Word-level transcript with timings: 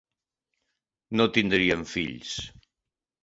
No 1.19 1.27
tindrien 1.35 1.85
fills. 1.91 2.33